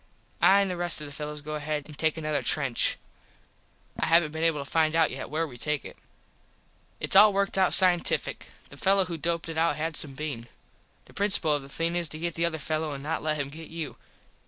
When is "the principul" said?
11.05-11.53